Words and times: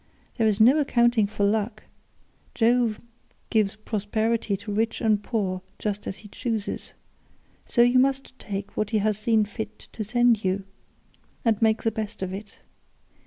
There 0.37 0.47
is 0.47 0.59
no 0.59 0.79
accounting 0.79 1.27
for 1.27 1.43
luck; 1.45 1.83
Jove 2.55 2.99
gives 3.51 3.75
prosperity 3.75 4.57
to 4.57 4.73
rich 4.73 4.99
and 4.99 5.21
poor 5.23 5.61
just 5.77 6.07
as 6.07 6.17
he 6.25 6.27
chooses, 6.27 6.93
so 7.67 7.83
you 7.83 7.99
must 7.99 8.39
take 8.39 8.75
what 8.75 8.89
he 8.89 8.97
has 8.97 9.19
seen 9.19 9.45
fit 9.45 9.77
to 9.91 10.03
send 10.03 10.43
you, 10.43 10.63
and 11.45 11.61
make 11.61 11.83
the 11.83 11.91
best 11.91 12.23
of 12.23 12.33
it. 12.33 12.61